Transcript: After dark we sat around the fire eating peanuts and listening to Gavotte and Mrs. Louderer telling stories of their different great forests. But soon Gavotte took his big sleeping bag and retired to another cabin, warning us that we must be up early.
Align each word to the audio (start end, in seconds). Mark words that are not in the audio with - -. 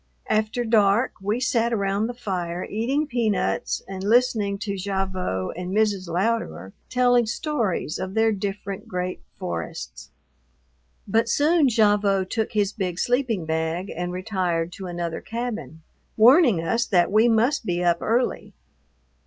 After 0.31 0.65
dark 0.65 1.11
we 1.21 1.39
sat 1.39 1.71
around 1.71 2.07
the 2.07 2.15
fire 2.15 2.63
eating 2.65 3.05
peanuts 3.05 3.83
and 3.87 4.03
listening 4.03 4.57
to 4.57 4.73
Gavotte 4.75 5.55
and 5.55 5.69
Mrs. 5.77 6.07
Louderer 6.09 6.73
telling 6.89 7.27
stories 7.27 7.99
of 7.99 8.15
their 8.15 8.31
different 8.31 8.87
great 8.87 9.21
forests. 9.37 10.09
But 11.07 11.29
soon 11.29 11.67
Gavotte 11.67 12.31
took 12.31 12.53
his 12.53 12.73
big 12.73 12.97
sleeping 12.97 13.45
bag 13.45 13.91
and 13.95 14.11
retired 14.11 14.71
to 14.71 14.87
another 14.87 15.21
cabin, 15.21 15.83
warning 16.17 16.63
us 16.63 16.83
that 16.87 17.11
we 17.11 17.27
must 17.29 17.63
be 17.63 17.83
up 17.83 17.99
early. 18.01 18.53